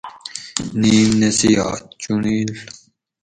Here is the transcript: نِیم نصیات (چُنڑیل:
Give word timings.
نِیم 0.79 1.09
نصیات 1.21 1.83
(چُنڑیل: 2.01 2.49